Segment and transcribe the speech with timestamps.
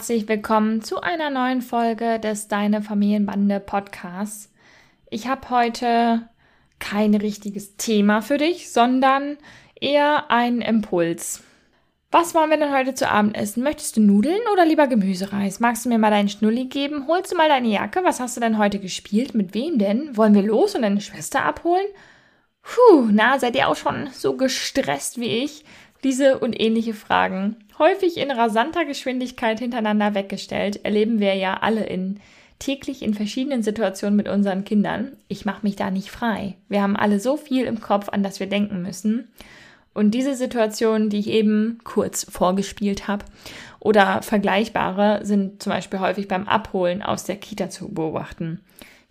[0.00, 4.50] Herzlich willkommen zu einer neuen Folge des Deine Familienbande Podcasts.
[5.10, 6.26] Ich habe heute
[6.78, 9.36] kein richtiges Thema für dich, sondern
[9.78, 11.42] eher einen Impuls.
[12.10, 13.62] Was wollen wir denn heute zu Abend essen?
[13.62, 15.60] Möchtest du Nudeln oder lieber Gemüsereis?
[15.60, 17.06] Magst du mir mal deinen Schnulli geben?
[17.06, 18.02] Holst du mal deine Jacke?
[18.02, 19.34] Was hast du denn heute gespielt?
[19.34, 20.16] Mit wem denn?
[20.16, 21.84] Wollen wir los und deine Schwester abholen?
[22.62, 25.62] Puh, na, seid ihr auch schon so gestresst wie ich?
[26.04, 32.20] Diese und ähnliche Fragen, häufig in rasanter Geschwindigkeit hintereinander weggestellt, erleben wir ja alle in
[32.58, 35.16] täglich in verschiedenen Situationen mit unseren Kindern.
[35.28, 36.56] Ich mache mich da nicht frei.
[36.68, 39.28] Wir haben alle so viel im Kopf, an das wir denken müssen.
[39.92, 43.24] Und diese Situationen, die ich eben kurz vorgespielt habe,
[43.80, 48.60] oder vergleichbare, sind zum Beispiel häufig beim Abholen aus der Kita zu beobachten.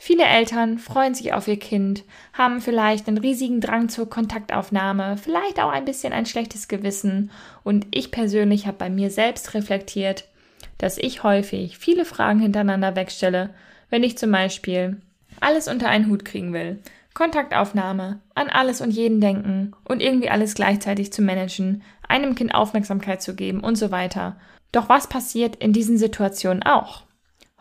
[0.01, 5.59] Viele Eltern freuen sich auf ihr Kind, haben vielleicht einen riesigen Drang zur Kontaktaufnahme, vielleicht
[5.59, 7.31] auch ein bisschen ein schlechtes Gewissen
[7.65, 10.23] und ich persönlich habe bei mir selbst reflektiert,
[10.77, 13.49] dass ich häufig viele Fragen hintereinander wegstelle,
[13.89, 15.01] wenn ich zum Beispiel
[15.41, 16.79] alles unter einen Hut kriegen will,
[17.13, 23.21] Kontaktaufnahme, an alles und jeden denken und irgendwie alles gleichzeitig zu managen, einem Kind Aufmerksamkeit
[23.21, 24.37] zu geben und so weiter.
[24.71, 27.03] Doch was passiert in diesen Situationen auch?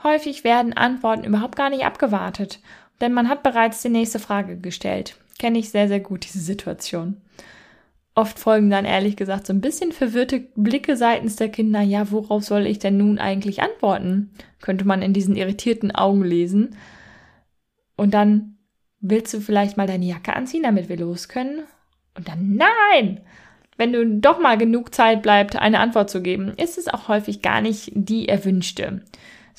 [0.02, 2.60] Häufig werden Antworten überhaupt gar nicht abgewartet,
[3.00, 5.16] denn man hat bereits die nächste Frage gestellt.
[5.38, 7.20] Kenne ich sehr, sehr gut diese Situation.
[8.14, 11.80] Oft folgen dann ehrlich gesagt so ein bisschen verwirrte Blicke seitens der Kinder.
[11.82, 14.32] Ja, worauf soll ich denn nun eigentlich antworten?
[14.60, 16.76] Könnte man in diesen irritierten Augen lesen.
[17.96, 18.56] Und dann
[19.00, 21.62] willst du vielleicht mal deine Jacke anziehen, damit wir los können?
[22.16, 23.20] Und dann nein!
[23.76, 27.42] Wenn du doch mal genug Zeit bleibt, eine Antwort zu geben, ist es auch häufig
[27.42, 29.02] gar nicht die erwünschte.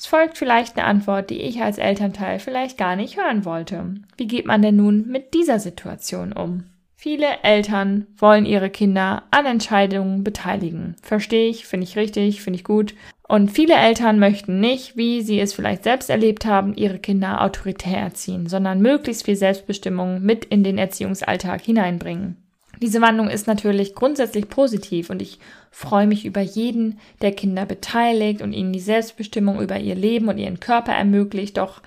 [0.00, 3.96] Es folgt vielleicht eine Antwort, die ich als Elternteil vielleicht gar nicht hören wollte.
[4.16, 6.64] Wie geht man denn nun mit dieser Situation um?
[6.96, 10.96] Viele Eltern wollen ihre Kinder an Entscheidungen beteiligen.
[11.02, 12.94] Verstehe ich, finde ich richtig, finde ich gut.
[13.28, 17.98] Und viele Eltern möchten nicht, wie sie es vielleicht selbst erlebt haben, ihre Kinder autoritär
[17.98, 22.38] erziehen, sondern möglichst viel Selbstbestimmung mit in den Erziehungsalltag hineinbringen.
[22.82, 25.38] Diese Wandlung ist natürlich grundsätzlich positiv und ich
[25.70, 30.38] freue mich über jeden, der Kinder beteiligt und ihnen die Selbstbestimmung über ihr Leben und
[30.38, 31.58] ihren Körper ermöglicht.
[31.58, 31.82] Doch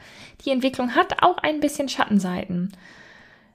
[0.46, 2.74] die Entwicklung hat auch ein bisschen Schattenseiten.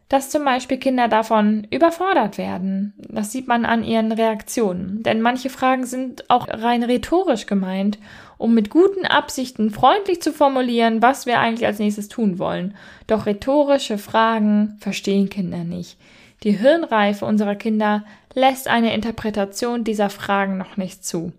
[0.09, 2.95] Dass zum Beispiel Kinder davon überfordert werden.
[2.97, 5.03] Das sieht man an ihren Reaktionen.
[5.03, 7.99] Denn manche Fragen sind auch rein rhetorisch gemeint,
[8.39, 12.75] um mit guten Absichten freundlich zu formulieren, was wir eigentlich als nächstes tun wollen.
[13.07, 15.99] Doch rhetorische Fragen verstehen Kinder nicht.
[16.43, 18.05] Die Hirnreife unserer Kinder
[18.35, 21.33] lässt eine Interpretation dieser Fragen noch nicht zu.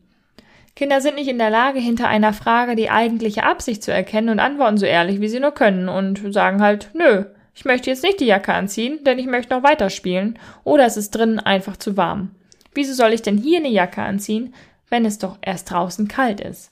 [0.75, 4.39] Kinder sind nicht in der Lage, hinter einer Frage die eigentliche Absicht zu erkennen und
[4.39, 8.19] antworten so ehrlich, wie sie nur können und sagen halt, nö, ich möchte jetzt nicht
[8.21, 12.31] die Jacke anziehen, denn ich möchte noch weiterspielen oder es ist drinnen einfach zu warm.
[12.73, 14.53] Wieso soll ich denn hier eine Jacke anziehen,
[14.89, 16.71] wenn es doch erst draußen kalt ist?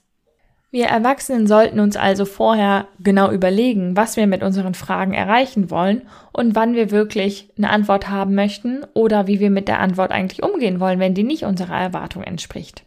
[0.70, 6.02] Wir Erwachsenen sollten uns also vorher genau überlegen, was wir mit unseren Fragen erreichen wollen
[6.30, 10.42] und wann wir wirklich eine Antwort haben möchten oder wie wir mit der Antwort eigentlich
[10.42, 12.82] umgehen wollen, wenn die nicht unserer Erwartung entspricht.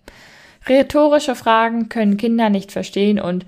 [0.70, 3.48] Rhetorische Fragen können Kinder nicht verstehen und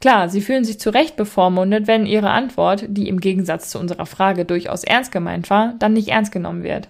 [0.00, 4.06] klar, sie fühlen sich zu Recht bevormundet, wenn ihre Antwort, die im Gegensatz zu unserer
[4.06, 6.88] Frage durchaus ernst gemeint war, dann nicht ernst genommen wird.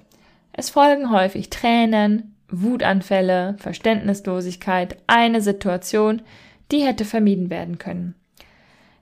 [0.53, 6.21] Es folgen häufig Tränen, Wutanfälle, Verständnislosigkeit, eine Situation,
[6.70, 8.14] die hätte vermieden werden können.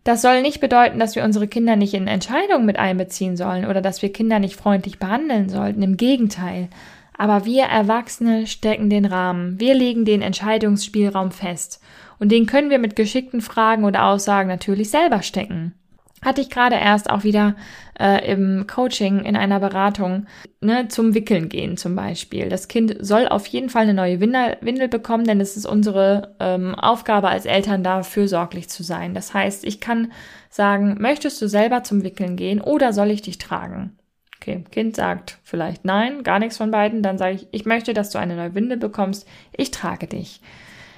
[0.05, 3.81] Das soll nicht bedeuten, dass wir unsere Kinder nicht in Entscheidungen mit einbeziehen sollen oder
[3.81, 5.83] dass wir Kinder nicht freundlich behandeln sollten.
[5.83, 6.69] Im Gegenteil.
[7.17, 9.61] Aber wir Erwachsene stecken den Rahmen.
[9.61, 11.81] Wir legen den Entscheidungsspielraum fest.
[12.19, 15.75] Und den können wir mit geschickten Fragen oder Aussagen natürlich selber stecken
[16.23, 17.57] hatte ich gerade erst auch wieder
[17.99, 20.27] äh, im Coaching in einer Beratung
[20.61, 22.49] ne, zum Wickeln gehen zum Beispiel.
[22.49, 26.35] Das Kind soll auf jeden Fall eine neue Windel, Windel bekommen, denn es ist unsere
[26.41, 29.15] ähm, Aufgabe als Eltern da fürsorglich zu sein.
[29.15, 30.13] Das heißt, ich kann
[30.49, 33.99] sagen, möchtest du selber zum Wickeln gehen oder soll ich dich tragen?
[34.41, 38.11] Okay, Kind sagt vielleicht nein, gar nichts von beiden, dann sage ich, ich möchte, dass
[38.11, 39.27] du eine neue Windel bekommst,
[39.57, 40.41] ich trage dich.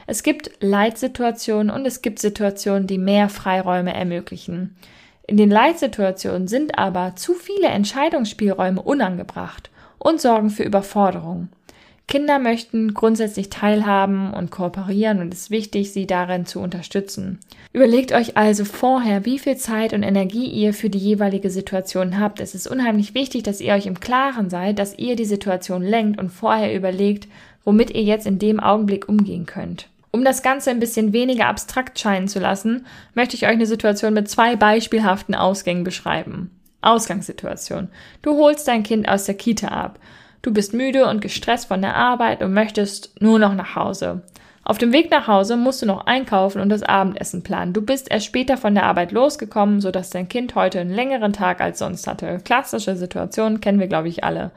[0.06, 4.76] Es gibt Leitsituationen und es gibt Situationen, die mehr Freiräume ermöglichen.
[5.26, 11.48] In den Leitsituationen sind aber zu viele Entscheidungsspielräume unangebracht und sorgen für Überforderung.
[12.06, 17.38] Kinder möchten grundsätzlich teilhaben und kooperieren und es ist wichtig, sie darin zu unterstützen.
[17.72, 22.40] Überlegt euch also vorher, wie viel Zeit und Energie ihr für die jeweilige Situation habt.
[22.40, 26.20] Es ist unheimlich wichtig, dass ihr euch im Klaren seid, dass ihr die Situation lenkt
[26.20, 27.26] und vorher überlegt,
[27.64, 29.88] womit ihr jetzt in dem Augenblick umgehen könnt.
[30.14, 34.14] Um das Ganze ein bisschen weniger abstrakt scheinen zu lassen, möchte ich euch eine Situation
[34.14, 36.52] mit zwei beispielhaften Ausgängen beschreiben.
[36.82, 37.88] Ausgangssituation.
[38.22, 39.98] Du holst dein Kind aus der Kita ab.
[40.40, 44.22] Du bist müde und gestresst von der Arbeit und möchtest nur noch nach Hause.
[44.62, 47.72] Auf dem Weg nach Hause musst du noch einkaufen und das Abendessen planen.
[47.72, 51.60] Du bist erst später von der Arbeit losgekommen, sodass dein Kind heute einen längeren Tag
[51.60, 52.38] als sonst hatte.
[52.44, 54.52] Klassische Situation kennen wir, glaube ich, alle.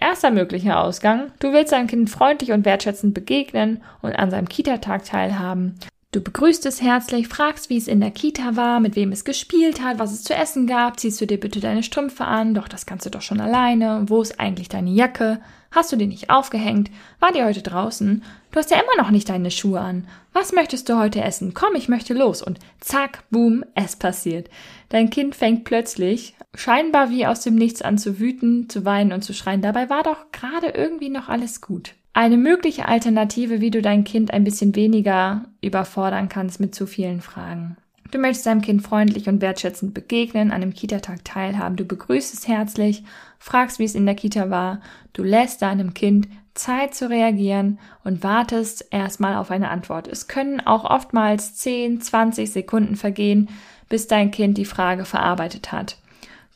[0.00, 1.30] Erster möglicher Ausgang.
[1.40, 5.78] Du willst deinem Kind freundlich und wertschätzend begegnen und an seinem Kita-Tag teilhaben.
[6.12, 9.80] Du begrüßt es herzlich, fragst, wie es in der Kita war, mit wem es gespielt
[9.80, 12.84] hat, was es zu essen gab, ziehst du dir bitte deine Strümpfe an, doch das
[12.84, 15.40] kannst du doch schon alleine, wo ist eigentlich deine Jacke,
[15.70, 16.90] hast du die nicht aufgehängt,
[17.20, 20.88] war die heute draußen, du hast ja immer noch nicht deine Schuhe an, was möchtest
[20.88, 22.42] du heute essen, komm, ich möchte los.
[22.42, 24.50] Und zack, boom, es passiert.
[24.88, 29.22] Dein Kind fängt plötzlich, scheinbar wie aus dem Nichts an zu wüten, zu weinen und
[29.22, 31.94] zu schreien, dabei war doch gerade irgendwie noch alles gut.
[32.12, 37.20] Eine mögliche Alternative, wie du dein Kind ein bisschen weniger überfordern kannst mit zu vielen
[37.20, 37.76] Fragen.
[38.10, 42.48] Du möchtest deinem Kind freundlich und wertschätzend begegnen, an dem Kita-Tag teilhaben, du begrüßt es
[42.48, 43.04] herzlich,
[43.38, 44.80] fragst, wie es in der Kita war,
[45.12, 50.08] du lässt deinem Kind Zeit zu reagieren und wartest erstmal auf eine Antwort.
[50.08, 53.48] Es können auch oftmals 10, 20 Sekunden vergehen,
[53.88, 55.98] bis dein Kind die Frage verarbeitet hat.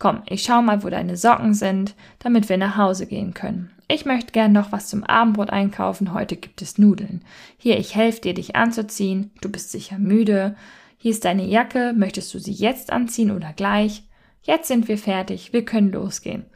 [0.01, 3.71] Komm, ich schau mal, wo deine Socken sind, damit wir nach Hause gehen können.
[3.87, 6.15] Ich möchte gern noch was zum Abendbrot einkaufen.
[6.15, 7.23] Heute gibt es Nudeln.
[7.59, 9.31] Hier, ich helfe dir, dich anzuziehen.
[9.43, 10.57] Du bist sicher müde.
[10.97, 11.93] Hier ist deine Jacke.
[11.95, 14.05] Möchtest du sie jetzt anziehen oder gleich?
[14.43, 15.53] Jetzt sind wir fertig.
[15.53, 16.47] Wir können losgehen.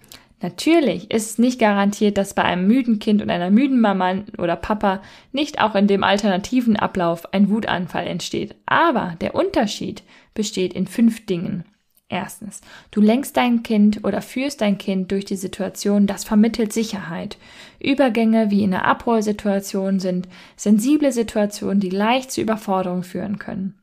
[0.40, 4.56] Natürlich ist es nicht garantiert, dass bei einem müden Kind und einer müden Mama oder
[4.56, 5.02] Papa
[5.32, 8.54] nicht auch in dem alternativen Ablauf ein Wutanfall entsteht.
[8.64, 10.02] Aber der Unterschied
[10.34, 11.64] besteht in fünf Dingen.
[12.10, 17.36] Erstens, du lenkst dein Kind oder führst dein Kind durch die Situation, das vermittelt Sicherheit.
[17.80, 20.26] Übergänge wie in einer Abholsituation sind
[20.56, 23.74] sensible Situationen, die leicht zu Überforderung führen können.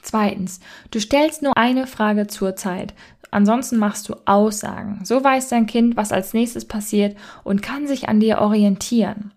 [0.00, 0.60] Zweitens,
[0.90, 2.94] du stellst nur eine Frage zur Zeit.
[3.30, 5.00] Ansonsten machst du Aussagen.
[5.04, 9.32] So weiß dein Kind, was als nächstes passiert und kann sich an dir orientieren.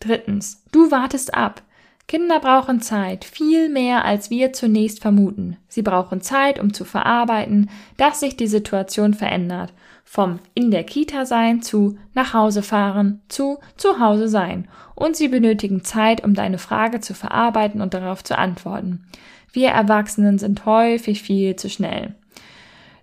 [0.00, 1.62] Drittens, du wartest ab.
[2.06, 5.56] Kinder brauchen Zeit, viel mehr als wir zunächst vermuten.
[5.68, 9.72] Sie brauchen Zeit, um zu verarbeiten, dass sich die Situation verändert.
[10.04, 14.68] Vom in der Kita sein zu nach Hause fahren zu zu Hause sein.
[14.94, 19.06] Und sie benötigen Zeit, um deine Frage zu verarbeiten und darauf zu antworten.
[19.50, 22.14] Wir Erwachsenen sind häufig viel zu schnell.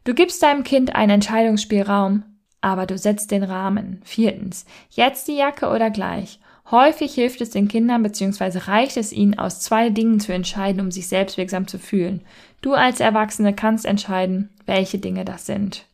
[0.03, 2.23] Du gibst deinem Kind einen Entscheidungsspielraum,
[2.61, 4.01] aber du setzt den Rahmen.
[4.03, 4.65] Viertens.
[4.89, 6.39] Jetzt die Jacke oder gleich.
[6.69, 8.59] Häufig hilft es den Kindern bzw.
[8.59, 12.21] reicht es ihnen, aus zwei Dingen zu entscheiden, um sich selbstwirksam zu fühlen.
[12.61, 15.85] Du als Erwachsene kannst entscheiden, welche Dinge das sind.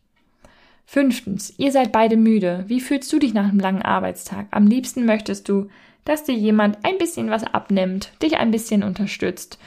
[0.85, 2.63] Fünftens, ihr seid beide müde.
[2.67, 4.47] Wie fühlst du dich nach einem langen Arbeitstag?
[4.51, 5.69] Am liebsten möchtest du,
[6.05, 9.57] dass dir jemand ein bisschen was abnimmt, dich ein bisschen unterstützt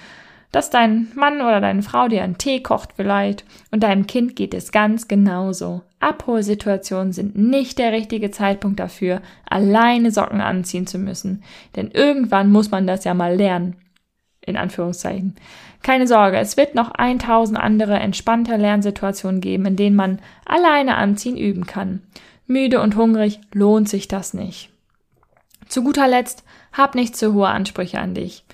[0.52, 4.55] dass dein Mann oder deine Frau dir einen Tee kocht vielleicht und deinem Kind geht
[4.55, 5.82] es ganz genauso.
[6.00, 11.44] Abholsituationen sind nicht der richtige Zeitpunkt dafür, alleine Socken anziehen zu müssen,
[11.76, 13.76] denn irgendwann muss man das ja mal lernen.
[14.43, 15.36] In Anführungszeichen.
[15.82, 21.36] Keine Sorge, es wird noch 1000 andere entspannte Lernsituationen geben, in denen man alleine anziehen
[21.36, 22.03] üben kann.
[22.46, 24.70] Müde und hungrig lohnt sich das nicht.
[25.69, 28.44] Zu guter Letzt, hab nicht zu hohe Ansprüche an dich.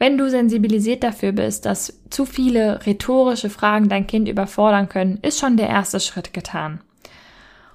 [0.00, 5.38] Wenn du sensibilisiert dafür bist, dass zu viele rhetorische Fragen dein Kind überfordern können, ist
[5.38, 6.80] schon der erste Schritt getan.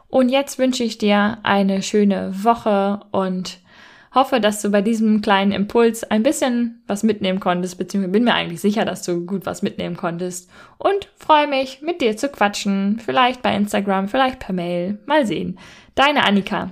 [0.08, 3.60] Und jetzt wünsche ich dir eine schöne Woche und
[4.12, 8.34] hoffe, dass du bei diesem kleinen Impuls ein bisschen was mitnehmen konntest, beziehungsweise bin mir
[8.34, 13.00] eigentlich sicher, dass du gut was mitnehmen konntest und freue mich, mit dir zu quatschen,
[13.06, 15.60] vielleicht bei Instagram, vielleicht per Mail, mal sehen.
[15.94, 16.72] Deine Annika.